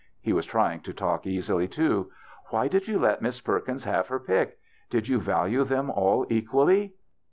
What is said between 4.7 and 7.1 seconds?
Did you value them all equally